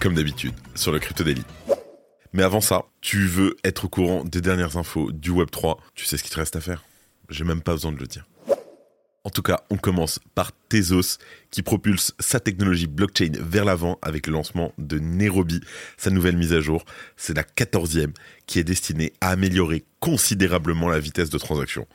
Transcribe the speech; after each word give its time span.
comme 0.00 0.14
d'habitude, 0.14 0.54
sur 0.74 0.92
le 0.92 0.98
Crypto 0.98 1.22
Daily. 1.22 1.42
Mais 2.32 2.42
avant 2.42 2.60
ça, 2.60 2.84
tu 3.00 3.26
veux 3.26 3.56
être 3.64 3.84
au 3.84 3.88
courant 3.88 4.24
des 4.24 4.40
dernières 4.40 4.76
infos 4.76 5.12
du 5.12 5.30
Web3, 5.30 5.76
tu 5.94 6.06
sais 6.06 6.16
ce 6.16 6.22
qu'il 6.22 6.32
te 6.32 6.38
reste 6.38 6.56
à 6.56 6.60
faire? 6.60 6.84
J'ai 7.28 7.44
même 7.44 7.60
pas 7.60 7.72
besoin 7.72 7.92
de 7.92 7.98
le 7.98 8.06
dire. 8.06 8.26
En 9.24 9.30
tout 9.30 9.42
cas, 9.42 9.60
on 9.68 9.76
commence 9.76 10.18
par 10.34 10.52
Tezos 10.70 11.18
qui 11.50 11.62
propulse 11.62 12.14
sa 12.18 12.40
technologie 12.40 12.86
blockchain 12.86 13.32
vers 13.38 13.66
l'avant 13.66 13.98
avec 14.00 14.26
le 14.26 14.32
lancement 14.32 14.72
de 14.78 14.98
Nairobi, 14.98 15.60
sa 15.98 16.10
nouvelle 16.10 16.38
mise 16.38 16.54
à 16.54 16.60
jour. 16.60 16.86
C'est 17.18 17.36
la 17.36 17.42
14e 17.42 18.14
qui 18.46 18.58
est 18.58 18.64
destinée 18.64 19.12
à 19.20 19.28
améliorer 19.30 19.84
considérablement 19.98 20.88
la 20.88 20.98
vitesse 20.98 21.28
de 21.28 21.36
transaction. 21.36 21.86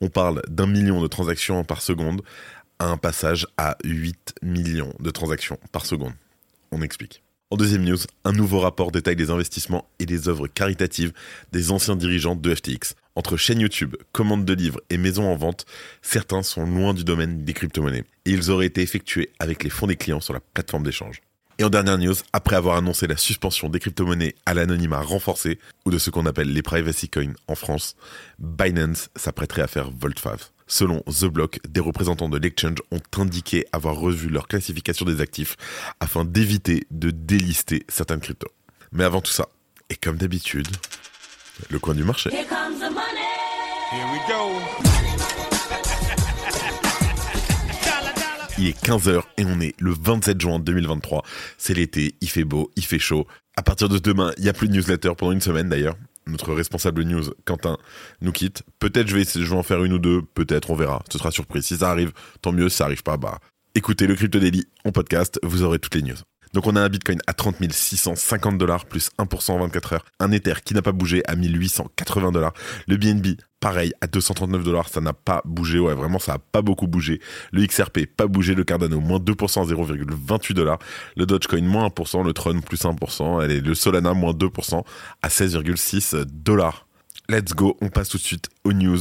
On 0.00 0.08
parle 0.08 0.42
d'un 0.48 0.66
million 0.66 1.00
de 1.00 1.06
transactions 1.06 1.62
par 1.62 1.82
seconde 1.82 2.22
à 2.80 2.86
un 2.86 2.96
passage 2.96 3.46
à 3.56 3.76
8 3.84 4.34
millions 4.42 4.92
de 4.98 5.10
transactions 5.10 5.60
par 5.70 5.86
seconde. 5.86 6.14
On 6.72 6.82
explique. 6.82 7.22
En 7.52 7.56
deuxième 7.58 7.84
news, 7.84 7.98
un 8.24 8.32
nouveau 8.32 8.60
rapport 8.60 8.92
détaille 8.92 9.16
les 9.16 9.28
investissements 9.28 9.86
et 9.98 10.06
les 10.06 10.26
œuvres 10.26 10.46
caritatives 10.46 11.12
des 11.52 11.70
anciens 11.70 11.96
dirigeants 11.96 12.34
de 12.34 12.54
FTX. 12.54 12.94
Entre 13.14 13.36
chaîne 13.36 13.60
YouTube, 13.60 13.94
commandes 14.12 14.46
de 14.46 14.54
livres 14.54 14.80
et 14.88 14.96
maisons 14.96 15.30
en 15.30 15.36
vente, 15.36 15.66
certains 16.00 16.42
sont 16.42 16.64
loin 16.64 16.94
du 16.94 17.04
domaine 17.04 17.44
des 17.44 17.52
crypto-monnaies. 17.52 18.04
Et 18.24 18.30
ils 18.30 18.50
auraient 18.50 18.64
été 18.64 18.80
effectués 18.80 19.28
avec 19.38 19.64
les 19.64 19.68
fonds 19.68 19.86
des 19.86 19.96
clients 19.96 20.22
sur 20.22 20.32
la 20.32 20.40
plateforme 20.40 20.82
d'échange. 20.82 21.20
Et 21.58 21.64
en 21.64 21.68
dernière 21.68 21.98
news, 21.98 22.14
après 22.32 22.56
avoir 22.56 22.78
annoncé 22.78 23.06
la 23.06 23.18
suspension 23.18 23.68
des 23.68 23.80
crypto-monnaies 23.80 24.34
à 24.46 24.54
l'anonymat 24.54 25.02
renforcé, 25.02 25.58
ou 25.84 25.90
de 25.90 25.98
ce 25.98 26.08
qu'on 26.08 26.24
appelle 26.24 26.54
les 26.54 26.62
privacy 26.62 27.10
coins 27.10 27.34
en 27.48 27.54
France, 27.54 27.96
Binance 28.38 29.10
s'apprêterait 29.14 29.60
à 29.60 29.66
faire 29.66 29.90
volte-face. 29.90 30.54
Selon 30.72 31.00
The 31.00 31.26
Block, 31.26 31.60
des 31.68 31.80
représentants 31.80 32.30
de 32.30 32.38
l'exchange 32.38 32.78
ont 32.90 33.02
indiqué 33.18 33.66
avoir 33.72 33.94
revu 33.94 34.30
leur 34.30 34.48
classification 34.48 35.04
des 35.04 35.20
actifs 35.20 35.54
afin 36.00 36.24
d'éviter 36.24 36.86
de 36.90 37.10
délister 37.10 37.84
certaines 37.90 38.20
cryptos. 38.20 38.48
Mais 38.90 39.04
avant 39.04 39.20
tout 39.20 39.30
ça, 39.30 39.50
et 39.90 39.96
comme 39.96 40.16
d'habitude, 40.16 40.66
le 41.68 41.78
coin 41.78 41.94
du 41.94 42.04
marché. 42.04 42.30
Here 42.32 42.46
comes 42.48 42.78
the 42.78 42.90
money. 42.90 43.20
Here 43.92 44.06
we 44.12 44.20
go. 44.26 44.48
Il 48.56 48.68
est 48.68 48.82
15h 48.82 49.20
et 49.36 49.44
on 49.44 49.60
est 49.60 49.74
le 49.78 49.92
27 49.92 50.40
juin 50.40 50.58
2023. 50.58 51.22
C'est 51.58 51.74
l'été, 51.74 52.14
il 52.22 52.30
fait 52.30 52.44
beau, 52.44 52.70
il 52.76 52.86
fait 52.86 52.98
chaud. 52.98 53.26
À 53.58 53.62
partir 53.62 53.90
de 53.90 53.98
demain, 53.98 54.32
il 54.38 54.44
n'y 54.44 54.48
a 54.48 54.54
plus 54.54 54.68
de 54.68 54.72
newsletter 54.72 55.12
pendant 55.18 55.32
une 55.32 55.42
semaine 55.42 55.68
d'ailleurs. 55.68 55.96
Notre 56.26 56.52
responsable 56.54 57.02
news, 57.02 57.24
Quentin, 57.44 57.78
nous 58.20 58.32
quitte. 58.32 58.62
Peut-être 58.78 59.08
je 59.08 59.16
vais, 59.16 59.24
je 59.24 59.48
vais 59.50 59.56
en 59.56 59.62
faire 59.62 59.82
une 59.84 59.92
ou 59.92 59.98
deux, 59.98 60.22
peut-être, 60.22 60.70
on 60.70 60.76
verra. 60.76 61.02
Ce 61.10 61.18
sera 61.18 61.30
surprise. 61.30 61.66
Si 61.66 61.76
ça 61.76 61.90
arrive, 61.90 62.12
tant 62.40 62.52
mieux. 62.52 62.68
Si 62.68 62.76
ça 62.76 62.84
arrive 62.84 63.02
pas, 63.02 63.16
bah, 63.16 63.38
écoutez 63.74 64.06
le 64.06 64.14
Crypto 64.14 64.38
Daily 64.38 64.64
en 64.84 64.92
podcast, 64.92 65.40
vous 65.42 65.62
aurez 65.62 65.78
toutes 65.78 65.94
les 65.96 66.02
news. 66.02 66.16
Donc 66.52 66.66
on 66.66 66.76
a 66.76 66.80
un 66.82 66.88
Bitcoin 66.88 67.18
à 67.26 67.32
30 67.32 67.56
650 67.72 68.58
dollars 68.58 68.84
plus 68.84 69.10
1% 69.18 69.52
en 69.52 69.58
24 69.60 69.92
heures. 69.94 70.04
Un 70.20 70.32
Ether 70.32 70.54
qui 70.64 70.74
n'a 70.74 70.82
pas 70.82 70.92
bougé 70.92 71.22
à 71.26 71.34
1880 71.34 72.32
dollars. 72.32 72.52
Le 72.86 72.96
BNB, 72.96 73.38
pareil, 73.60 73.92
à 74.02 74.06
239 74.06 74.62
dollars, 74.62 74.88
ça 74.88 75.00
n'a 75.00 75.14
pas 75.14 75.40
bougé. 75.46 75.78
Ouais, 75.78 75.94
vraiment, 75.94 76.18
ça 76.18 76.34
a 76.34 76.38
pas 76.38 76.60
beaucoup 76.60 76.86
bougé. 76.86 77.20
Le 77.52 77.64
XRP, 77.66 78.06
pas 78.06 78.26
bougé. 78.26 78.54
Le 78.54 78.64
Cardano, 78.64 79.00
moins 79.00 79.18
2% 79.18 79.62
à 79.62 79.74
0,28 79.74 80.52
dollars. 80.52 80.78
Le 81.16 81.24
Dogecoin, 81.24 81.62
moins 81.62 81.88
1%. 81.88 82.24
Le 82.24 82.32
Tron, 82.34 82.60
plus 82.60 82.84
1%. 82.84 83.42
Allez, 83.42 83.60
le 83.60 83.74
Solana, 83.74 84.12
moins 84.12 84.32
2% 84.32 84.84
à 85.22 85.28
16,6 85.28 86.24
dollars. 86.26 86.86
Let's 87.28 87.54
go, 87.54 87.78
on 87.80 87.88
passe 87.88 88.10
tout 88.10 88.18
de 88.18 88.22
suite 88.22 88.50
aux 88.64 88.72
news 88.72 88.98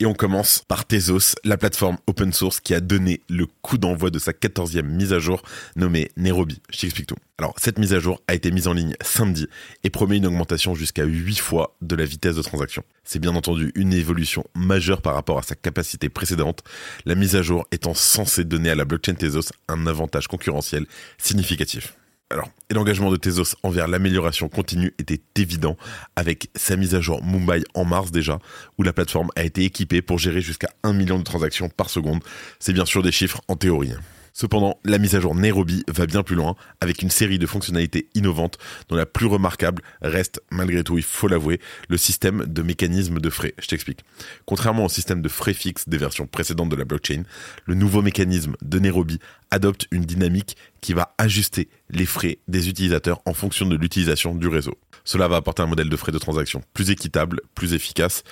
et 0.00 0.06
on 0.06 0.14
commence 0.14 0.62
par 0.66 0.86
Tezos, 0.86 1.34
la 1.44 1.56
plateforme 1.56 1.98
open 2.06 2.32
source 2.32 2.60
qui 2.60 2.74
a 2.74 2.80
donné 2.80 3.20
le 3.28 3.46
coup 3.62 3.78
d'envoi 3.78 4.10
de 4.10 4.18
sa 4.18 4.32
14e 4.32 4.82
mise 4.82 5.12
à 5.12 5.18
jour 5.18 5.42
nommée 5.76 6.10
Nairobi. 6.16 6.60
Je 6.70 6.80
t'explique 6.80 7.06
tout. 7.06 7.16
Alors, 7.38 7.54
cette 7.58 7.78
mise 7.78 7.94
à 7.94 8.00
jour 8.00 8.20
a 8.28 8.34
été 8.34 8.50
mise 8.50 8.68
en 8.68 8.72
ligne 8.72 8.94
samedi 9.00 9.48
et 9.82 9.90
promet 9.90 10.18
une 10.18 10.26
augmentation 10.26 10.74
jusqu'à 10.74 11.04
8 11.04 11.40
fois 11.40 11.74
de 11.82 11.96
la 11.96 12.04
vitesse 12.04 12.36
de 12.36 12.42
transaction. 12.42 12.84
C'est 13.02 13.18
bien 13.18 13.34
entendu 13.34 13.72
une 13.74 13.92
évolution 13.92 14.44
majeure 14.54 15.02
par 15.02 15.14
rapport 15.14 15.38
à 15.38 15.42
sa 15.42 15.54
capacité 15.54 16.08
précédente, 16.08 16.62
la 17.04 17.14
mise 17.14 17.36
à 17.36 17.42
jour 17.42 17.66
étant 17.72 17.94
censée 17.94 18.44
donner 18.44 18.70
à 18.70 18.74
la 18.74 18.84
blockchain 18.84 19.14
Tezos 19.14 19.50
un 19.68 19.86
avantage 19.86 20.28
concurrentiel 20.28 20.86
significatif. 21.18 21.94
Alors, 22.34 22.50
et 22.68 22.74
l'engagement 22.74 23.12
de 23.12 23.16
Tezos 23.16 23.54
envers 23.62 23.86
l'amélioration 23.86 24.48
continue 24.48 24.92
était 24.98 25.20
évident 25.36 25.76
avec 26.16 26.50
sa 26.56 26.74
mise 26.74 26.96
à 26.96 27.00
jour 27.00 27.22
Mumbai 27.22 27.62
en 27.74 27.84
mars 27.84 28.10
déjà, 28.10 28.40
où 28.76 28.82
la 28.82 28.92
plateforme 28.92 29.28
a 29.36 29.44
été 29.44 29.62
équipée 29.62 30.02
pour 30.02 30.18
gérer 30.18 30.40
jusqu'à 30.40 30.68
1 30.82 30.94
million 30.94 31.16
de 31.16 31.22
transactions 31.22 31.68
par 31.68 31.90
seconde. 31.90 32.24
C'est 32.58 32.72
bien 32.72 32.86
sûr 32.86 33.04
des 33.04 33.12
chiffres 33.12 33.40
en 33.46 33.54
théorie. 33.54 33.92
Cependant, 34.36 34.80
la 34.84 34.98
mise 34.98 35.14
à 35.14 35.20
jour 35.20 35.36
Nairobi 35.36 35.84
va 35.86 36.06
bien 36.06 36.24
plus 36.24 36.34
loin, 36.34 36.56
avec 36.80 37.02
une 37.02 37.10
série 37.10 37.38
de 37.38 37.46
fonctionnalités 37.46 38.08
innovantes, 38.16 38.58
dont 38.88 38.96
la 38.96 39.06
plus 39.06 39.26
remarquable 39.26 39.80
reste, 40.02 40.42
malgré 40.50 40.82
tout, 40.82 40.98
il 40.98 41.04
faut 41.04 41.28
l'avouer, 41.28 41.60
le 41.88 41.96
système 41.96 42.44
de 42.44 42.62
mécanisme 42.62 43.20
de 43.20 43.30
frais. 43.30 43.54
Je 43.60 43.68
t'explique. 43.68 44.00
Contrairement 44.44 44.86
au 44.86 44.88
système 44.88 45.22
de 45.22 45.28
frais 45.28 45.54
fixe 45.54 45.88
des 45.88 45.98
versions 45.98 46.26
précédentes 46.26 46.68
de 46.68 46.74
la 46.74 46.84
blockchain, 46.84 47.22
le 47.64 47.76
nouveau 47.76 48.02
mécanisme 48.02 48.56
de 48.60 48.80
Nairobi 48.80 49.20
adopte 49.52 49.86
une 49.92 50.04
dynamique 50.04 50.56
qui 50.80 50.94
va 50.94 51.14
ajuster 51.16 51.68
les 51.90 52.04
frais 52.04 52.38
des 52.48 52.68
utilisateurs 52.68 53.22
en 53.26 53.34
fonction 53.34 53.66
de 53.66 53.76
l'utilisation 53.76 54.34
du 54.34 54.48
réseau. 54.48 54.76
Cela 55.04 55.28
va 55.28 55.36
apporter 55.36 55.62
un 55.62 55.66
modèle 55.66 55.88
de 55.88 55.96
frais 55.96 56.10
de 56.10 56.18
transaction 56.18 56.60
plus 56.72 56.90
équitable, 56.90 57.40
plus 57.54 57.72
efficace, 57.72 58.24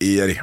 et 0.00 0.20
allez, 0.20 0.38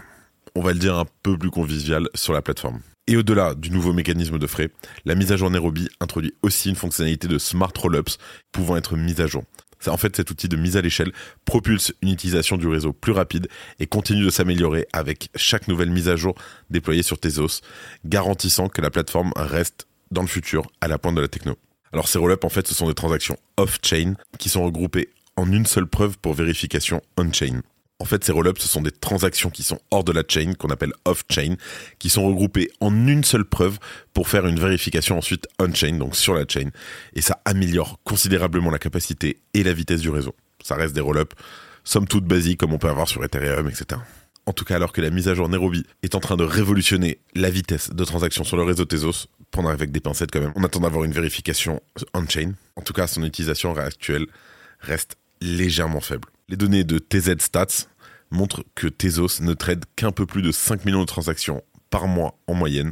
on 0.56 0.62
va 0.62 0.74
le 0.74 0.80
dire 0.80 0.98
un 0.98 1.06
peu 1.22 1.38
plus 1.38 1.52
convivial 1.52 2.10
sur 2.16 2.34
la 2.34 2.42
plateforme. 2.42 2.82
Et 3.08 3.18
au-delà 3.18 3.54
du 3.54 3.70
nouveau 3.70 3.94
mécanisme 3.94 4.40
de 4.40 4.48
frais, 4.48 4.72
la 5.06 5.14
mise 5.14 5.32
à 5.32 5.38
jour 5.38 5.52
Nairobi 5.52 5.88
introduit 6.00 6.34
aussi 6.42 6.70
une 6.70 6.76
fonctionnalité 6.76 7.28
de 7.28 7.38
smart 7.38 7.72
rollups 7.78 8.18
pouvant 8.52 8.78
être 8.78 8.98
mise 8.98 9.22
à 9.22 9.28
jour. 9.28 9.44
En 9.86 9.98
fait, 9.98 10.16
cet 10.16 10.32
outil 10.32 10.48
de 10.48 10.56
mise 10.56 10.78
à 10.78 10.82
l'échelle 10.82 11.12
propulse 11.46 11.94
une 12.02 12.10
utilisation 12.10 12.58
du 12.58 12.68
réseau 12.68 12.94
plus 12.94 13.12
rapide 13.12 13.48
et 13.80 13.86
continue 13.86 14.26
de 14.26 14.32
s'améliorer 14.32 14.88
avec 14.94 15.30
chaque 15.36 15.68
nouvelle 15.68 15.92
mise 15.92 16.10
à 16.10 16.16
jour 16.16 16.34
déployée 16.72 17.04
sur 17.04 17.20
Tezos, 17.20 17.62
garantissant 18.06 18.68
que 18.68 18.82
la 18.82 18.90
plateforme 18.90 19.32
reste 19.36 19.86
dans 20.10 20.22
le 20.22 20.28
futur 20.28 20.66
à 20.82 20.88
la 20.88 20.98
pointe 20.98 21.16
de 21.16 21.22
la 21.22 21.28
techno. 21.28 21.56
Alors 21.94 22.08
ces 22.08 22.18
rollups, 22.18 22.44
en 22.44 22.50
fait, 22.50 22.68
ce 22.68 22.74
sont 22.74 22.88
des 22.88 22.96
transactions 22.96 23.38
off-chain 23.58 24.16
qui 24.40 24.50
sont 24.50 24.64
regroupées 24.64 25.10
en 25.36 25.52
une 25.52 25.68
seule 25.68 25.88
preuve 25.88 26.18
pour 26.18 26.34
vérification 26.34 27.02
on-chain. 27.18 27.62
En 28.00 28.06
fait, 28.06 28.26
ces 28.26 28.34
rollups, 28.34 28.62
ce 28.62 28.68
sont 28.68 28.82
des 28.82 28.92
transactions 28.92 29.50
qui 29.50 29.64
sont 29.64 29.80
hors 29.90 30.04
de 30.04 30.12
la 30.12 30.24
chain, 30.28 30.54
qu'on 30.54 30.70
appelle 30.70 30.92
off-chain, 31.06 31.56
qui 31.98 32.10
sont 32.10 32.28
regroupées 32.28 32.70
en 32.82 33.08
une 33.08 33.24
seule 33.24 33.46
preuve 33.46 33.80
pour 34.14 34.28
faire 34.28 34.46
une 34.48 34.60
vérification 34.60 35.18
ensuite 35.18 35.48
on-chain, 35.60 35.98
donc 35.98 36.16
sur 36.16 36.34
la 36.34 36.44
chain. 36.48 36.70
Et 37.14 37.22
ça 37.22 37.40
améliore 37.46 38.00
considérablement 38.04 38.70
la 38.70 38.80
capacité 38.80 39.40
et 39.54 39.64
la 39.64 39.72
vitesse 39.72 40.02
du 40.02 40.10
réseau. 40.10 40.36
Ça 40.62 40.76
reste 40.76 40.94
des 40.94 41.02
rollups, 41.02 41.36
somme 41.86 42.08
toute 42.08 42.26
basiques, 42.26 42.60
comme 42.60 42.74
on 42.74 42.78
peut 42.80 42.90
avoir 42.90 43.08
sur 43.08 43.24
Ethereum, 43.24 43.70
etc. 43.70 44.02
En 44.46 44.52
tout 44.52 44.66
cas, 44.66 44.76
alors 44.76 44.92
que 44.92 45.02
la 45.02 45.10
mise 45.10 45.30
à 45.30 45.34
jour 45.34 45.48
Nairobi 45.48 45.86
est 46.04 46.16
en 46.16 46.20
train 46.20 46.36
de 46.36 46.44
révolutionner 46.44 47.20
la 47.34 47.50
vitesse 47.50 47.92
de 47.92 48.04
transaction 48.04 48.44
sur 48.44 48.58
le 48.58 48.64
réseau 48.64 48.84
Tezos, 48.84 49.28
prendre 49.52 49.70
avec 49.70 49.92
des 49.92 50.02
pincettes 50.02 50.32
quand 50.32 50.42
même, 50.42 50.54
on 50.56 50.64
attend 50.66 50.82
d'avoir 50.82 51.06
une 51.06 51.14
vérification 51.14 51.82
on-chain. 52.14 52.52
En 52.76 52.82
tout 52.82 52.94
cas, 52.94 53.08
son 53.08 53.24
utilisation 53.24 53.76
actuelle 53.76 54.28
reste 54.82 55.16
légèrement 55.42 56.02
faible. 56.02 56.28
Les 56.48 56.58
données 56.58 56.84
de 56.84 57.00
TZ 57.00 57.40
Stats 57.40 57.88
montrent 58.30 58.64
que 58.76 58.86
Tezos 58.86 59.42
ne 59.42 59.54
trade 59.54 59.84
qu'un 59.96 60.12
peu 60.12 60.28
plus 60.28 60.44
de 60.44 60.52
5 60.52 60.86
millions 60.86 61.02
de 61.02 61.08
transactions 61.08 61.64
par 61.90 62.06
mois 62.08 62.38
en 62.46 62.54
moyenne, 62.54 62.92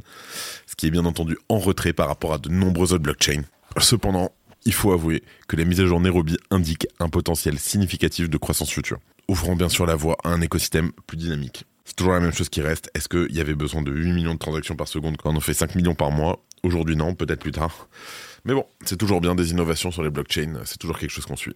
ce 0.66 0.76
qui 0.76 0.88
est 0.88 0.90
bien 0.90 1.06
entendu 1.06 1.38
en 1.50 1.60
retrait 1.60 1.94
par 1.94 2.08
rapport 2.08 2.34
à 2.34 2.40
de 2.40 2.50
nombreuses 2.50 2.94
autres 2.94 3.04
blockchains. 3.04 3.44
Cependant, 3.78 4.32
il 4.66 4.74
faut 4.74 4.92
avouer 4.92 5.24
que 5.48 5.56
la 5.56 5.66
mise 5.66 5.80
à 5.82 5.86
jour 5.86 6.00
Nairobi 6.00 6.36
indique 6.50 6.88
un 7.00 7.10
potentiel 7.10 7.60
significatif 7.60 8.28
de 8.28 8.38
croissance 8.38 8.72
future, 8.72 8.98
ouvrant 9.28 9.56
bien 9.56 9.70
sûr 9.70 9.86
la 9.86 9.96
voie 9.96 10.18
à 10.24 10.30
un 10.30 10.42
écosystème 10.42 10.92
plus 11.06 11.18
dynamique. 11.18 11.66
C'est 11.86 11.96
toujours 11.96 12.14
la 12.14 12.22
même 12.22 12.34
chose 12.34 12.50
qui 12.50 12.62
reste. 12.62 12.90
Est-ce 12.96 13.08
qu'il 13.08 13.36
y 13.36 13.42
avait 13.42 13.54
besoin 13.54 13.84
de 13.84 13.92
8 13.92 14.14
millions 14.14 14.34
de 14.34 14.40
transactions 14.40 14.76
par 14.76 14.88
seconde 14.88 15.18
quand 15.18 15.32
on 15.32 15.36
en 15.36 15.42
fait 15.42 15.54
5 15.54 15.76
millions 15.76 15.96
par 15.96 16.10
mois? 16.10 16.44
Aujourd'hui 16.64 16.96
non, 16.96 17.14
peut-être 17.14 17.42
plus 17.42 17.52
tard. 17.52 17.88
Mais 18.46 18.54
bon, 18.56 18.66
c'est 18.84 18.98
toujours 18.98 19.22
bien 19.22 19.36
des 19.36 19.52
innovations 19.52 19.92
sur 19.92 20.02
les 20.02 20.10
blockchains, 20.10 20.62
c'est 20.66 20.80
toujours 20.80 20.98
quelque 20.98 21.12
chose 21.12 21.26
qu'on 21.26 21.36
suit. 21.36 21.56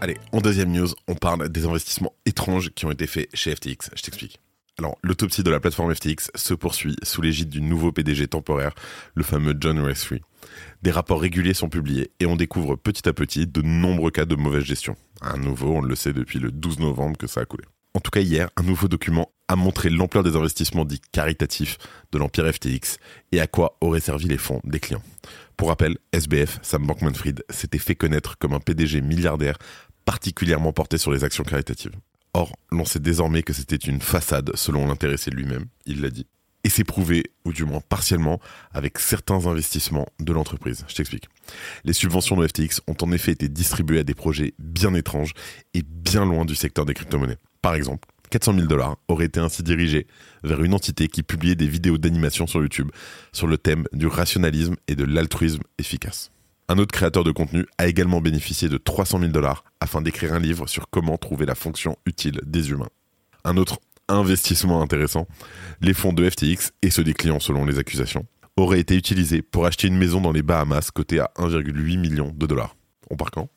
Allez, 0.00 0.18
en 0.32 0.40
deuxième 0.40 0.70
news, 0.70 0.88
on 1.08 1.14
parle 1.14 1.48
des 1.48 1.64
investissements 1.64 2.14
étranges 2.26 2.70
qui 2.74 2.84
ont 2.84 2.90
été 2.90 3.06
faits 3.06 3.28
chez 3.34 3.54
FTX. 3.54 3.90
Je 3.94 4.02
t'explique. 4.02 4.38
Alors, 4.78 4.98
l'autopsie 5.02 5.42
de 5.42 5.50
la 5.50 5.60
plateforme 5.60 5.94
FTX 5.94 6.30
se 6.34 6.52
poursuit 6.52 6.96
sous 7.02 7.22
l'égide 7.22 7.48
du 7.48 7.60
nouveau 7.60 7.92
PDG 7.92 8.26
temporaire, 8.26 8.74
le 9.14 9.22
fameux 9.22 9.54
John 9.58 9.78
Wesley. 9.78 10.20
Des 10.82 10.90
rapports 10.90 11.20
réguliers 11.20 11.54
sont 11.54 11.68
publiés 11.68 12.10
et 12.18 12.26
on 12.26 12.36
découvre 12.36 12.76
petit 12.76 13.08
à 13.08 13.12
petit 13.12 13.46
de 13.46 13.62
nombreux 13.62 14.10
cas 14.10 14.24
de 14.24 14.34
mauvaise 14.34 14.64
gestion. 14.64 14.96
Un 15.22 15.38
nouveau, 15.38 15.76
on 15.76 15.80
le 15.80 15.94
sait 15.94 16.12
depuis 16.12 16.40
le 16.40 16.50
12 16.50 16.80
novembre 16.80 17.16
que 17.16 17.28
ça 17.28 17.40
a 17.40 17.44
coulé. 17.44 17.64
En 17.94 18.00
tout 18.00 18.10
cas, 18.10 18.20
hier, 18.20 18.50
un 18.56 18.64
nouveau 18.64 18.88
document 18.88 19.30
a 19.48 19.56
montré 19.56 19.90
l'ampleur 19.90 20.24
des 20.24 20.36
investissements 20.36 20.84
dits 20.84 21.00
caritatifs 21.12 21.78
de 22.12 22.18
l'empire 22.18 22.50
FTX 22.52 22.98
et 23.32 23.40
à 23.40 23.46
quoi 23.46 23.76
auraient 23.80 24.00
servi 24.00 24.26
les 24.26 24.38
fonds 24.38 24.60
des 24.64 24.80
clients. 24.80 25.02
Pour 25.56 25.68
rappel, 25.68 25.98
SBF, 26.12 26.58
Sam 26.62 26.86
Bankman-Fried, 26.86 27.44
s'était 27.50 27.78
fait 27.78 27.94
connaître 27.94 28.38
comme 28.38 28.54
un 28.54 28.60
PDG 28.60 29.00
milliardaire 29.00 29.58
particulièrement 30.04 30.72
porté 30.72 30.98
sur 30.98 31.12
les 31.12 31.24
actions 31.24 31.44
caritatives. 31.44 31.92
Or, 32.32 32.52
l'on 32.70 32.84
sait 32.84 32.98
désormais 32.98 33.42
que 33.42 33.52
c'était 33.52 33.76
une 33.76 34.00
façade 34.00 34.50
selon 34.56 34.86
l'intéressé 34.86 35.30
lui-même, 35.30 35.66
il 35.86 36.00
l'a 36.00 36.10
dit. 36.10 36.26
Et 36.64 36.70
c'est 36.70 36.82
prouvé, 36.82 37.24
ou 37.44 37.52
du 37.52 37.64
moins 37.64 37.80
partiellement, 37.80 38.40
avec 38.72 38.98
certains 38.98 39.46
investissements 39.46 40.08
de 40.18 40.32
l'entreprise. 40.32 40.84
Je 40.88 40.94
t'explique. 40.94 41.28
Les 41.84 41.92
subventions 41.92 42.36
de 42.36 42.46
FTX 42.46 42.80
ont 42.86 42.96
en 43.02 43.12
effet 43.12 43.32
été 43.32 43.48
distribuées 43.48 44.00
à 44.00 44.02
des 44.02 44.14
projets 44.14 44.54
bien 44.58 44.94
étranges 44.94 45.34
et 45.74 45.82
bien 45.82 46.24
loin 46.24 46.46
du 46.46 46.54
secteur 46.54 46.86
des 46.86 46.94
crypto-monnaies. 46.94 47.36
Par 47.60 47.74
exemple, 47.74 48.08
400 48.34 48.54
000 48.54 48.66
dollars 48.66 48.96
auraient 49.06 49.26
été 49.26 49.38
ainsi 49.38 49.62
dirigés 49.62 50.08
vers 50.42 50.60
une 50.64 50.74
entité 50.74 51.06
qui 51.06 51.22
publiait 51.22 51.54
des 51.54 51.68
vidéos 51.68 51.98
d'animation 51.98 52.48
sur 52.48 52.60
YouTube 52.60 52.90
sur 53.32 53.46
le 53.46 53.56
thème 53.56 53.84
du 53.92 54.08
rationalisme 54.08 54.74
et 54.88 54.96
de 54.96 55.04
l'altruisme 55.04 55.62
efficace. 55.78 56.32
Un 56.68 56.78
autre 56.78 56.90
créateur 56.90 57.22
de 57.22 57.30
contenu 57.30 57.64
a 57.78 57.86
également 57.86 58.20
bénéficié 58.20 58.68
de 58.68 58.76
300 58.76 59.20
000 59.20 59.30
dollars 59.30 59.62
afin 59.78 60.02
d'écrire 60.02 60.32
un 60.32 60.40
livre 60.40 60.66
sur 60.66 60.90
comment 60.90 61.16
trouver 61.16 61.46
la 61.46 61.54
fonction 61.54 61.96
utile 62.06 62.40
des 62.44 62.70
humains. 62.70 62.88
Un 63.44 63.56
autre 63.56 63.78
investissement 64.08 64.82
intéressant, 64.82 65.28
les 65.80 65.94
fonds 65.94 66.12
de 66.12 66.28
FTX 66.28 66.72
et 66.82 66.90
ceux 66.90 67.04
des 67.04 67.14
clients 67.14 67.38
selon 67.38 67.64
les 67.64 67.78
accusations, 67.78 68.26
auraient 68.56 68.80
été 68.80 68.96
utilisés 68.96 69.42
pour 69.42 69.64
acheter 69.64 69.86
une 69.86 69.96
maison 69.96 70.20
dans 70.20 70.32
les 70.32 70.42
Bahamas 70.42 70.90
cotée 70.90 71.20
à 71.20 71.30
1,8 71.36 72.00
million 72.00 72.32
de 72.34 72.46
dollars. 72.46 72.74
On 73.10 73.16
part 73.16 73.30
quand? 73.30 73.48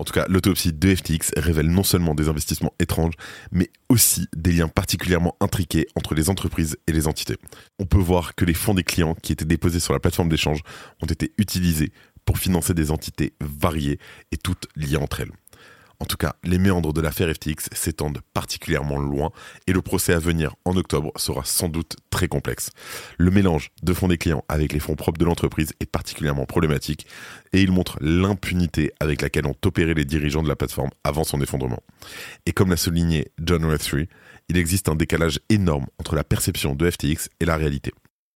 En 0.00 0.04
tout 0.04 0.14
cas, 0.14 0.24
l'autopsie 0.30 0.72
de 0.72 0.94
FTX 0.94 1.32
révèle 1.36 1.66
non 1.66 1.82
seulement 1.82 2.14
des 2.14 2.30
investissements 2.30 2.72
étranges, 2.80 3.12
mais 3.52 3.68
aussi 3.90 4.28
des 4.34 4.50
liens 4.50 4.68
particulièrement 4.68 5.36
intriqués 5.40 5.88
entre 5.94 6.14
les 6.14 6.30
entreprises 6.30 6.78
et 6.86 6.92
les 6.92 7.06
entités. 7.06 7.36
On 7.78 7.84
peut 7.84 7.98
voir 7.98 8.34
que 8.34 8.46
les 8.46 8.54
fonds 8.54 8.72
des 8.72 8.82
clients 8.82 9.14
qui 9.14 9.32
étaient 9.32 9.44
déposés 9.44 9.78
sur 9.78 9.92
la 9.92 10.00
plateforme 10.00 10.30
d'échange 10.30 10.60
ont 11.02 11.06
été 11.06 11.34
utilisés 11.36 11.92
pour 12.24 12.38
financer 12.38 12.72
des 12.72 12.90
entités 12.90 13.34
variées 13.42 13.98
et 14.32 14.38
toutes 14.38 14.68
liées 14.74 14.96
entre 14.96 15.20
elles. 15.20 15.32
En 16.00 16.06
tout 16.06 16.16
cas, 16.16 16.34
les 16.44 16.58
méandres 16.58 16.94
de 16.94 17.00
l'affaire 17.02 17.32
FTX 17.32 17.68
s'étendent 17.72 18.20
particulièrement 18.32 18.98
loin 18.98 19.30
et 19.66 19.72
le 19.72 19.82
procès 19.82 20.14
à 20.14 20.18
venir 20.18 20.56
en 20.64 20.74
octobre 20.76 21.12
sera 21.16 21.44
sans 21.44 21.68
doute 21.68 21.96
très 22.08 22.26
complexe. 22.26 22.70
Le 23.18 23.30
mélange 23.30 23.70
de 23.82 23.92
fonds 23.92 24.08
des 24.08 24.16
clients 24.16 24.42
avec 24.48 24.72
les 24.72 24.80
fonds 24.80 24.96
propres 24.96 25.18
de 25.18 25.26
l'entreprise 25.26 25.72
est 25.78 25.90
particulièrement 25.90 26.46
problématique 26.46 27.06
et 27.52 27.60
il 27.60 27.70
montre 27.70 27.98
l'impunité 28.00 28.92
avec 28.98 29.20
laquelle 29.20 29.46
ont 29.46 29.54
opéré 29.64 29.92
les 29.92 30.06
dirigeants 30.06 30.42
de 30.42 30.48
la 30.48 30.56
plateforme 30.56 30.90
avant 31.04 31.24
son 31.24 31.42
effondrement. 31.42 31.82
Et 32.46 32.52
comme 32.52 32.70
l'a 32.70 32.78
souligné 32.78 33.30
John 33.38 33.64
Wethree, 33.66 34.08
il 34.48 34.56
existe 34.56 34.88
un 34.88 34.96
décalage 34.96 35.38
énorme 35.50 35.86
entre 35.98 36.16
la 36.16 36.24
perception 36.24 36.74
de 36.74 36.90
FTX 36.90 37.28
et 37.40 37.44
la 37.44 37.56
réalité. 37.56 37.92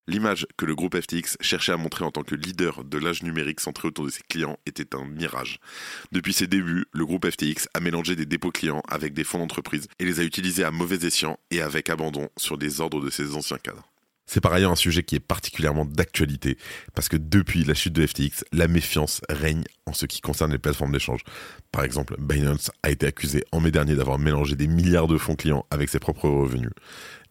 L'image 0.06 0.46
que 0.58 0.66
le 0.66 0.74
groupe 0.74 1.00
FTX 1.00 1.38
cherchait 1.40 1.72
à 1.72 1.78
montrer 1.78 2.04
en 2.04 2.10
tant 2.10 2.22
que 2.22 2.34
leader 2.34 2.84
de 2.84 2.98
l'âge 2.98 3.22
numérique 3.22 3.60
centré 3.60 3.88
autour 3.88 4.04
de 4.04 4.10
ses 4.10 4.22
clients 4.22 4.58
était 4.66 4.94
un 4.94 5.06
mirage. 5.06 5.60
Depuis 6.12 6.34
ses 6.34 6.46
débuts, 6.46 6.84
le 6.92 7.06
groupe 7.06 7.26
FTX 7.28 7.68
a 7.72 7.80
mélangé 7.80 8.14
des 8.14 8.26
dépôts 8.26 8.50
clients 8.50 8.82
avec 8.88 9.14
des 9.14 9.24
fonds 9.24 9.38
d'entreprise 9.38 9.88
et 9.98 10.04
les 10.04 10.20
a 10.20 10.24
utilisés 10.24 10.64
à 10.64 10.70
mauvais 10.70 11.06
escient 11.06 11.38
et 11.50 11.62
avec 11.62 11.88
abandon 11.88 12.28
sur 12.36 12.58
des 12.58 12.82
ordres 12.82 13.00
de 13.00 13.08
ses 13.08 13.34
anciens 13.34 13.58
cadres. 13.58 13.93
C'est 14.26 14.40
par 14.40 14.52
ailleurs 14.52 14.72
un 14.72 14.76
sujet 14.76 15.02
qui 15.02 15.16
est 15.16 15.20
particulièrement 15.20 15.84
d'actualité, 15.84 16.56
parce 16.94 17.08
que 17.08 17.16
depuis 17.16 17.64
la 17.64 17.74
chute 17.74 17.92
de 17.92 18.06
FTX, 18.06 18.44
la 18.52 18.68
méfiance 18.68 19.20
règne 19.28 19.64
en 19.86 19.92
ce 19.92 20.06
qui 20.06 20.20
concerne 20.20 20.50
les 20.52 20.58
plateformes 20.58 20.92
d'échange. 20.92 21.20
Par 21.72 21.84
exemple, 21.84 22.16
Binance 22.18 22.70
a 22.82 22.90
été 22.90 23.06
accusé 23.06 23.44
en 23.52 23.60
mai 23.60 23.70
dernier 23.70 23.96
d'avoir 23.96 24.18
mélangé 24.18 24.56
des 24.56 24.66
milliards 24.66 25.08
de 25.08 25.18
fonds 25.18 25.36
clients 25.36 25.66
avec 25.70 25.90
ses 25.90 25.98
propres 25.98 26.28
revenus, 26.28 26.70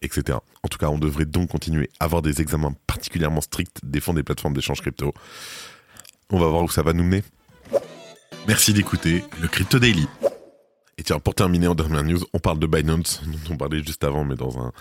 etc. 0.02 0.38
En 0.62 0.68
tout 0.68 0.78
cas, 0.78 0.88
on 0.88 0.98
devrait 0.98 1.26
donc 1.26 1.50
continuer 1.50 1.90
à 1.98 2.04
avoir 2.04 2.22
des 2.22 2.40
examens 2.40 2.74
particulièrement 2.86 3.40
stricts 3.40 3.80
des 3.82 4.00
fonds 4.00 4.14
des 4.14 4.22
plateformes 4.22 4.54
d'échange 4.54 4.80
crypto. 4.80 5.12
On 6.30 6.38
va 6.38 6.46
voir 6.46 6.62
où 6.62 6.70
ça 6.70 6.82
va 6.82 6.92
nous 6.92 7.04
mener. 7.04 7.24
Merci 8.46 8.72
d'écouter 8.72 9.24
le 9.40 9.48
Crypto 9.48 9.78
Daily. 9.78 10.06
Et 10.98 11.02
tiens, 11.02 11.18
pour 11.18 11.34
terminer 11.34 11.66
en 11.66 11.74
dernière 11.74 12.04
news, 12.04 12.20
on 12.32 12.38
parle 12.38 12.58
de 12.58 12.66
Binance, 12.66 13.22
dont 13.26 13.54
on 13.54 13.56
parlait 13.56 13.82
juste 13.82 14.04
avant, 14.04 14.24
mais 14.24 14.36
dans 14.36 14.58
un 14.58 14.72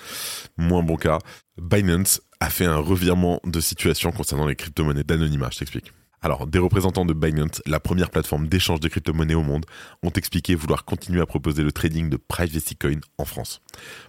moins 0.57 0.83
bon 0.83 0.95
cas. 0.95 1.19
Binance 1.57 2.21
a 2.39 2.49
fait 2.49 2.65
un 2.65 2.77
revirement 2.77 3.39
de 3.45 3.59
situation 3.59 4.11
concernant 4.11 4.47
les 4.47 4.55
crypto-monnaies 4.55 5.03
d'anonymat, 5.03 5.49
je 5.51 5.59
t'explique. 5.59 5.91
Alors, 6.23 6.47
des 6.47 6.57
représentants 6.57 7.03
de 7.03 7.13
Binance, 7.13 7.61
la 7.65 7.81
première 7.81 8.09
plateforme 8.09 8.47
d'échange 8.47 8.79
de 8.79 8.87
crypto-monnaies 8.87 9.33
au 9.33 9.43
monde, 9.43 9.65
ont 10.03 10.09
expliqué 10.09 10.55
vouloir 10.55 10.85
continuer 10.85 11.19
à 11.19 11.25
proposer 11.25 11.63
le 11.63 11.73
trading 11.73 12.09
de 12.09 12.15
Privacy 12.15 12.77
Coin 12.77 13.01
en 13.17 13.25
France. 13.25 13.61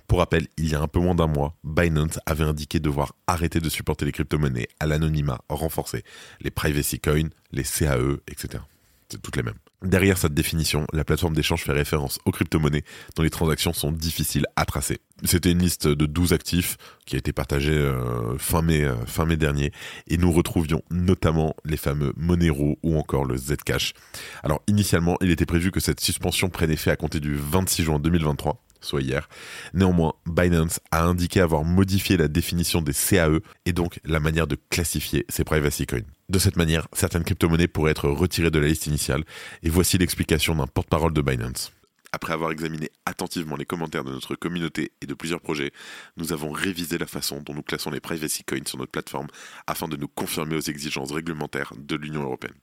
Pour 0.07 0.21
rappel, 0.21 0.47
il 0.57 0.69
y 0.69 0.77
a 0.77 0.81
un 0.81 0.87
peu 0.87 1.01
moins 1.01 1.17
d'un 1.17 1.27
mois, 1.27 1.57
Binance 1.65 2.21
avait 2.25 2.45
indiqué 2.45 2.79
devoir 2.79 3.15
arrêter 3.27 3.59
de 3.59 3.69
supporter 3.69 4.05
les 4.05 4.13
crypto-monnaies 4.13 4.69
à 4.79 4.87
l'anonymat 4.87 5.41
renforcé, 5.49 6.05
les 6.41 6.53
Privacy 6.53 7.01
Coin, 7.01 7.31
les 7.51 7.65
CAE, 7.65 8.19
etc. 8.29 8.63
C'est 9.09 9.21
toutes 9.21 9.37
les 9.37 9.43
mêmes. 9.43 9.64
Derrière 9.85 10.17
cette 10.17 10.33
définition, 10.33 10.87
la 10.95 11.05
plateforme 11.05 11.35
d'échange 11.35 11.63
fait 11.63 11.73
référence 11.73 12.19
aux 12.25 12.31
crypto-monnaies 12.31 12.85
dont 13.17 13.23
les 13.23 13.29
transactions 13.29 13.75
sont 13.75 13.93
difficiles 13.93 14.47
à 14.57 14.65
tracer. 14.65 14.99
C'était 15.25 15.53
une 15.53 15.59
liste 15.59 15.87
de 15.87 16.07
12 16.07 16.33
actifs 16.33 16.79
qui 17.05 17.17
a 17.17 17.19
été 17.19 17.35
partagée 17.35 17.77
euh, 17.77 18.39
fin, 18.39 18.63
mai, 18.63 18.83
euh, 18.83 18.97
fin 19.07 19.27
mai 19.27 19.37
dernier 19.37 19.73
et 20.09 20.17
nous 20.17 20.33
retrouvions 20.33 20.81
notamment 20.91 21.55
les 21.67 21.77
fameux 21.77 22.15
Monero 22.17 22.79
ou 22.83 22.99
encore 22.99 23.27
le 23.27 23.37
Zcash. 23.37 23.93
Alors 24.43 24.63
initialement, 24.69 25.19
il 25.21 25.31
était 25.31 25.45
prévu 25.45 25.71
que 25.71 25.81
cette 25.81 26.01
suspension 26.01 26.49
prenne 26.49 26.71
effet 26.71 26.91
à 26.91 26.97
compter 26.97 27.21
du 27.21 27.35
26 27.35 27.83
juin 27.83 27.99
2023 27.99 28.64
soit 28.85 29.03
hier. 29.03 29.29
Néanmoins, 29.73 30.15
Binance 30.27 30.81
a 30.91 31.05
indiqué 31.05 31.41
avoir 31.41 31.65
modifié 31.65 32.17
la 32.17 32.29
définition 32.29 32.83
des 32.83 32.93
CAE 32.93 33.41
et 33.67 33.73
donc 33.73 34.01
la 34.05 34.21
manière 34.21 34.47
de 34.47 34.57
classifier 34.71 35.25
ces 35.29 35.45
privacy 35.45 35.87
coins. 35.87 36.03
De 36.29 36.39
cette 36.39 36.57
manière, 36.57 36.89
certaines 36.93 37.25
crypto-monnaies 37.25 37.69
pourraient 37.69 37.91
être 37.91 38.09
retirées 38.09 38.51
de 38.51 38.59
la 38.59 38.69
liste 38.69 38.87
initiale 38.87 39.25
et 39.63 39.71
voici 39.71 39.99
l'explication 39.99 40.55
d'un 40.55 40.67
porte-parole 40.67 41.13
de 41.13 41.23
Binance. 41.23 41.73
Après 42.13 42.33
avoir 42.33 42.53
examiné 42.53 42.91
attentivement 43.07 43.57
les 43.57 43.65
commentaires 43.65 44.05
de 44.05 44.13
notre 44.13 44.37
communauté 44.37 44.93
et 45.01 45.07
de 45.07 45.15
plusieurs 45.15 45.41
projets, 45.41 45.73
nous 46.17 46.33
avons 46.33 46.53
révisé 46.53 46.97
la 46.97 47.09
façon 47.09 47.41
dont 47.41 47.55
nous 47.55 47.63
classons 47.63 47.91
les 47.91 47.99
privacy 47.99 48.45
coins 48.45 48.65
sur 48.65 48.79
notre 48.79 48.93
plateforme 48.93 49.27
afin 49.67 49.89
de 49.89 49.97
nous 49.97 50.07
confirmer 50.07 50.55
aux 50.55 50.61
exigences 50.61 51.11
réglementaires 51.11 51.73
de 51.77 51.97
l'Union 51.97 52.23
européenne. 52.23 52.55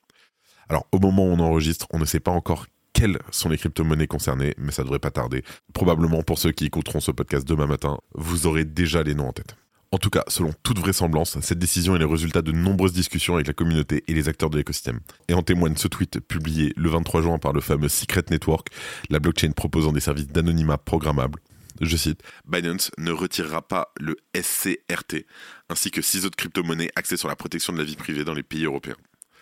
Alors, 0.70 0.88
au 0.94 1.00
moment 1.00 1.26
où 1.26 1.32
on 1.32 1.40
enregistre, 1.40 1.88
on 1.92 2.00
ne 2.00 2.06
sait 2.06 2.22
pas 2.22 2.32
encore 2.32 2.66
quelles 3.02 3.18
sont 3.32 3.50
les 3.50 3.58
crypto-monnaies 3.58 4.06
concernées, 4.06 4.54
mais 4.60 4.72
ça 4.72 4.84
devrait 4.84 5.00
pas 5.00 5.10
tarder. 5.10 5.44
Probablement 5.74 6.22
pour 6.22 6.38
ceux 6.38 6.52
qui 6.52 6.66
écouteront 6.66 7.00
ce 7.00 7.10
podcast 7.10 7.48
demain 7.48 7.66
matin, 7.66 7.98
vous 8.14 8.46
aurez 8.46 8.64
déjà 8.64 9.02
les 9.02 9.16
noms 9.16 9.30
en 9.30 9.34
tête. 9.34 9.56
En 9.92 9.98
tout 9.98 10.12
cas, 10.12 10.24
selon 10.28 10.54
toute 10.62 10.78
vraisemblance, 10.78 11.40
cette 11.42 11.58
décision 11.58 11.96
est 11.96 12.00
le 12.00 12.06
résultat 12.06 12.44
de 12.44 12.52
nombreuses 12.52 12.94
discussions 12.94 13.34
avec 13.34 13.48
la 13.48 13.54
communauté 13.54 14.04
et 14.08 14.14
les 14.14 14.30
acteurs 14.30 14.52
de 14.52 14.58
l'écosystème. 14.60 15.00
Et 15.30 15.34
en 15.34 15.42
témoigne 15.42 15.76
ce 15.78 15.88
tweet 15.88 16.20
publié 16.20 16.74
le 16.78 16.90
23 16.90 17.24
juin 17.24 17.40
par 17.40 17.54
le 17.54 17.62
fameux 17.62 17.90
Secret 17.90 18.26
Network, 18.30 18.68
la 19.10 19.18
blockchain 19.18 19.50
proposant 19.50 19.92
des 19.92 20.00
services 20.00 20.28
d'anonymat 20.28 20.78
programmable. 20.78 21.40
Je 21.82 21.98
cite, 21.98 22.22
Binance 22.46 22.92
ne 23.00 23.12
retirera 23.12 23.68
pas 23.68 23.92
le 24.00 24.16
SCRT, 24.40 25.26
ainsi 25.70 25.90
que 25.90 26.04
six 26.04 26.24
autres 26.24 26.38
crypto-monnaies 26.38 26.92
axées 26.96 27.18
sur 27.18 27.30
la 27.30 27.36
protection 27.36 27.74
de 27.74 27.80
la 27.80 27.84
vie 27.84 27.96
privée 27.96 28.24
dans 28.24 28.36
les 28.36 28.44
pays 28.44 28.66
européens. 28.66 28.98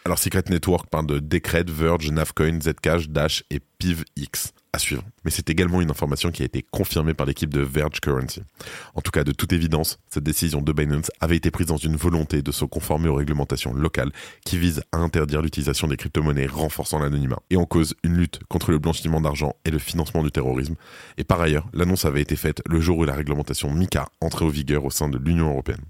Alors 0.09 0.17
Secret 0.17 0.45
Network 0.49 0.89
parle 0.89 1.05
de 1.05 1.19
Decred, 1.19 1.69
Verge, 1.69 2.09
Navcoin, 2.09 2.59
Zcash, 2.61 3.09
Dash 3.09 3.43
et 3.51 3.59
PivX 3.77 4.53
à 4.73 4.79
suivre. 4.79 5.03
Mais 5.23 5.29
c'est 5.29 5.51
également 5.51 5.81
une 5.81 5.91
information 5.91 6.31
qui 6.31 6.41
a 6.41 6.45
été 6.45 6.65
confirmée 6.71 7.13
par 7.13 7.27
l'équipe 7.27 7.53
de 7.53 7.61
Verge 7.61 8.01
Currency. 8.01 8.41
En 8.95 9.01
tout 9.01 9.11
cas, 9.11 9.23
de 9.23 9.31
toute 9.31 9.53
évidence, 9.53 9.99
cette 10.09 10.23
décision 10.23 10.63
de 10.63 10.73
Binance 10.73 11.11
avait 11.19 11.35
été 11.35 11.51
prise 11.51 11.67
dans 11.67 11.77
une 11.77 11.95
volonté 11.95 12.41
de 12.41 12.51
se 12.51 12.65
conformer 12.65 13.07
aux 13.07 13.13
réglementations 13.13 13.71
locales 13.71 14.11
qui 14.43 14.57
visent 14.57 14.81
à 14.91 14.97
interdire 14.97 15.43
l'utilisation 15.43 15.87
des 15.87 15.95
crypto-monnaies 15.95 16.47
renforçant 16.47 16.97
l'anonymat 16.97 17.43
et 17.51 17.57
en 17.57 17.65
cause 17.65 17.93
une 18.03 18.17
lutte 18.17 18.39
contre 18.49 18.71
le 18.71 18.79
blanchiment 18.79 19.21
d'argent 19.21 19.57
et 19.63 19.69
le 19.69 19.77
financement 19.77 20.23
du 20.23 20.31
terrorisme. 20.31 20.73
Et 21.19 21.23
par 21.23 21.39
ailleurs, 21.39 21.67
l'annonce 21.71 22.05
avait 22.05 22.23
été 22.23 22.35
faite 22.35 22.63
le 22.67 22.81
jour 22.81 22.97
où 22.97 23.05
la 23.05 23.13
réglementation 23.13 23.71
MICA 23.71 24.09
entrait 24.21 24.45
au 24.45 24.49
vigueur 24.49 24.85
au 24.85 24.89
sein 24.89 25.07
de 25.07 25.19
l'Union 25.19 25.51
européenne. 25.51 25.85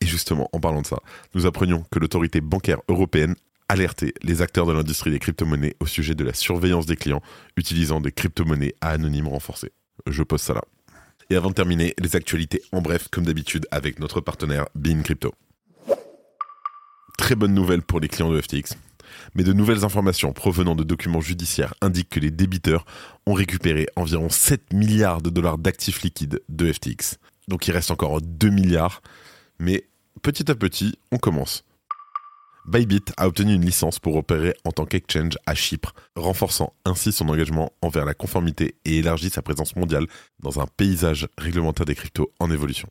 Et 0.00 0.06
justement, 0.06 0.48
en 0.52 0.58
parlant 0.58 0.82
de 0.82 0.86
ça, 0.86 0.98
nous 1.34 1.46
apprenions 1.46 1.84
que 1.92 2.00
l'autorité 2.00 2.40
bancaire 2.40 2.80
européenne 2.88 3.36
alertait 3.70 4.14
les 4.22 4.42
acteurs 4.42 4.66
de 4.66 4.72
l'industrie 4.72 5.12
des 5.12 5.20
crypto-monnaies 5.20 5.76
au 5.78 5.86
sujet 5.86 6.16
de 6.16 6.24
la 6.24 6.34
surveillance 6.34 6.86
des 6.86 6.96
clients 6.96 7.22
utilisant 7.56 8.00
des 8.00 8.10
crypto-monnaies 8.10 8.74
à 8.80 8.90
anonyme 8.90 9.28
renforcé. 9.28 9.70
Je 10.06 10.24
pose 10.24 10.40
ça 10.40 10.54
là. 10.54 10.64
Et 11.30 11.36
avant 11.36 11.50
de 11.50 11.54
terminer, 11.54 11.94
les 11.98 12.16
actualités 12.16 12.62
en 12.72 12.82
bref, 12.82 13.06
comme 13.12 13.24
d'habitude, 13.24 13.68
avec 13.70 14.00
notre 14.00 14.20
partenaire 14.20 14.66
Bean 14.74 15.02
Crypto. 15.02 15.32
Très 17.16 17.36
bonne 17.36 17.54
nouvelle 17.54 17.82
pour 17.82 18.00
les 18.00 18.08
clients 18.08 18.32
de 18.32 18.40
FTX. 18.40 18.74
Mais 19.36 19.44
de 19.44 19.52
nouvelles 19.52 19.84
informations 19.84 20.32
provenant 20.32 20.74
de 20.74 20.82
documents 20.82 21.20
judiciaires 21.20 21.74
indiquent 21.80 22.08
que 22.08 22.20
les 22.20 22.32
débiteurs 22.32 22.84
ont 23.26 23.34
récupéré 23.34 23.86
environ 23.94 24.28
7 24.28 24.72
milliards 24.72 25.22
de 25.22 25.30
dollars 25.30 25.58
d'actifs 25.58 26.02
liquides 26.02 26.40
de 26.48 26.72
FTX. 26.72 27.18
Donc 27.46 27.68
il 27.68 27.72
reste 27.72 27.92
encore 27.92 28.20
2 28.20 28.50
milliards, 28.50 29.00
mais 29.60 29.84
petit 30.22 30.50
à 30.50 30.56
petit, 30.56 30.98
on 31.12 31.18
commence. 31.18 31.64
Bybit 32.66 33.04
a 33.16 33.26
obtenu 33.26 33.54
une 33.54 33.64
licence 33.64 33.98
pour 33.98 34.16
opérer 34.16 34.54
en 34.64 34.70
tant 34.70 34.84
qu'exchange 34.84 35.38
à 35.46 35.54
Chypre, 35.54 35.94
renforçant 36.14 36.74
ainsi 36.84 37.12
son 37.12 37.28
engagement 37.28 37.72
envers 37.82 38.04
la 38.04 38.14
conformité 38.14 38.76
et 38.84 38.98
élargit 38.98 39.30
sa 39.30 39.42
présence 39.42 39.76
mondiale 39.76 40.06
dans 40.40 40.60
un 40.60 40.66
paysage 40.76 41.28
réglementaire 41.38 41.86
des 41.86 41.94
cryptos 41.94 42.32
en 42.38 42.50
évolution. 42.50 42.88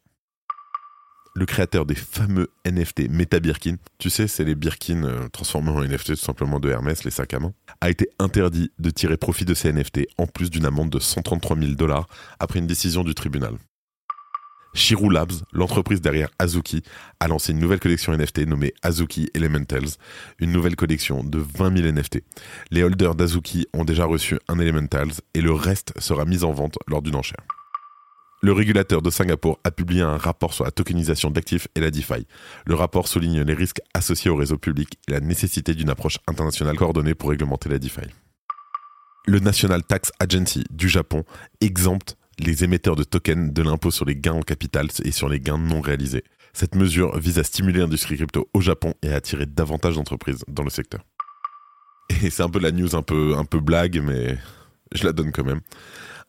Le 1.36 1.46
créateur 1.46 1.86
des 1.86 1.96
fameux 1.96 2.50
NFT 2.66 3.10
Meta 3.10 3.40
Birkin, 3.40 3.76
tu 4.00 4.10
sais, 4.10 4.28
c'est 4.28 4.44
les 4.44 4.56
Birkin 4.56 5.04
euh, 5.04 5.30
transformés 5.30 5.70
en 5.70 5.84
NFT 5.84 6.08
tout 6.08 6.16
simplement 6.16 6.60
de 6.60 6.70
Hermès, 6.70 7.04
les 7.04 7.12
sacs 7.12 7.34
à 7.34 7.40
main, 7.40 7.54
a 7.80 7.90
été 7.90 8.10
interdit 8.18 8.72
de 8.80 8.90
tirer 8.90 9.16
profit 9.16 9.46
de 9.46 9.54
ces 9.54 9.72
NFT 9.72 10.08
en 10.18 10.26
plus 10.26 10.50
d'une 10.50 10.66
amende 10.66 10.90
de 10.90 11.00
133 11.00 11.58
000 11.58 11.74
dollars 11.74 12.08
après 12.40 12.60
une 12.60 12.68
décision 12.68 13.04
du 13.04 13.14
tribunal. 13.14 13.58
Shiru 14.74 15.12
Labs, 15.12 15.32
l'entreprise 15.52 16.02
derrière 16.02 16.30
Azuki, 16.38 16.84
a 17.20 17.28
lancé 17.28 17.52
une 17.52 17.60
nouvelle 17.60 17.80
collection 17.80 18.16
NFT 18.16 18.48
nommée 18.48 18.74
Azuki 18.82 19.30
Elementals, 19.34 19.98
une 20.40 20.52
nouvelle 20.52 20.76
collection 20.76 21.24
de 21.24 21.40
20 21.40 21.78
000 21.78 21.92
NFT. 21.92 22.24
Les 22.72 22.84
holders 22.84 23.16
d'Azuki 23.16 23.68
ont 23.74 23.84
déjà 23.84 24.06
reçu 24.06 24.40
un 24.48 24.60
Elementals 24.60 25.14
et 25.34 25.42
le 25.42 25.52
reste 25.52 25.94
sera 26.00 26.26
mis 26.26 26.44
en 26.44 26.52
vente 26.52 26.78
lors 26.88 27.02
d'une 27.02 27.16
enchère. 27.16 27.44
Le 28.42 28.54
régulateur 28.54 29.02
de 29.02 29.10
Singapour 29.10 29.60
a 29.66 29.72
publié 29.72 30.02
un 30.02 30.16
rapport 30.16 30.54
sur 30.54 30.64
la 30.64 30.72
tokenisation 30.72 31.30
d'actifs 31.30 31.68
et 31.76 31.82
la 31.82 31.92
DeFi. 31.92 32.26
Le 32.66 32.76
rapport 32.76 33.10
souligne 33.10 33.42
les 33.42 33.54
risques 33.54 33.82
associés 33.94 34.32
au 34.32 34.38
réseau 34.38 34.58
public 34.58 34.98
et 35.10 35.12
la 35.12 35.20
nécessité 35.20 35.76
d'une 35.76 35.90
approche 35.90 36.20
internationale 36.26 36.78
coordonnée 36.78 37.16
pour 37.16 37.32
réglementer 37.32 37.68
la 37.68 37.80
DeFi. 37.80 38.08
Le 39.26 39.40
National 39.40 39.84
Tax 39.84 40.14
Agency 40.20 40.64
du 40.72 40.88
Japon 40.88 41.26
exempte 41.60 42.16
les 42.40 42.64
émetteurs 42.64 42.96
de 42.96 43.04
tokens 43.04 43.54
de 43.54 43.62
l'impôt 43.62 43.92
sur 43.92 44.06
les 44.06 44.16
gains 44.16 44.34
en 44.34 44.42
capital 44.42 44.88
et 45.04 45.12
sur 45.12 45.30
les 45.30 45.40
gains 45.40 45.58
non 45.58 45.82
réalisés. 45.82 46.24
Cette 46.54 46.76
mesure 46.76 47.18
vise 47.20 47.40
à 47.40 47.44
stimuler 47.44 47.80
l'industrie 47.80 48.16
crypto 48.16 48.50
au 48.54 48.62
Japon 48.62 48.94
et 49.04 49.12
à 49.12 49.16
attirer 49.18 49.46
davantage 49.46 49.96
d'entreprises 49.96 50.44
dans 50.48 50.64
le 50.64 50.70
secteur. 50.70 51.02
Et 52.24 52.30
c'est 52.30 52.44
un 52.44 52.50
peu 52.50 52.60
la 52.60 52.72
news 52.72 52.96
un 52.96 53.02
peu, 53.02 53.36
un 53.38 53.46
peu 53.46 53.60
blague, 53.60 54.02
mais 54.04 54.38
je 54.94 55.06
la 55.06 55.14
donne 55.14 55.32
quand 55.32 55.44
même. 55.44 55.62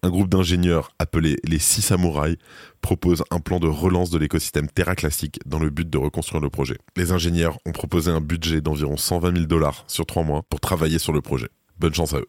Un 0.02 0.09
groupe 0.09 0.31
d'ingénieurs 0.31 0.93
appelé 0.99 1.37
les 1.45 1.59
Six 1.59 1.83
Samouraïs 1.83 2.38
propose 2.81 3.23
un 3.31 3.40
plan 3.40 3.61
de 3.61 3.69
relance 3.69 4.09
de 4.09 4.19
l'écosystème 4.19 4.69
Terra 4.69 4.95
Classique 4.95 5.38
dans 5.45 5.59
le 5.59 5.69
but 5.69 5.88
de 5.88 5.99
reconstruire 5.99 6.40
le 6.40 6.49
projet. 6.49 6.79
Les 6.97 7.12
ingénieurs 7.12 7.59
ont 7.67 7.73
proposé 7.73 8.11
un 8.11 8.23
budget 8.23 8.62
d'environ 8.62 8.97
120 8.97 9.35
000 9.35 9.47
dollars 9.47 9.85
sur 9.88 10.07
trois 10.07 10.23
mois 10.23 10.43
pour 10.49 10.61
travailler 10.61 10.99
sur 10.99 11.12
le 11.12 11.21
projet. 11.21 11.49
Bonne 11.79 11.95
chance 11.95 12.14
à 12.14 12.19
eux. 12.19 12.29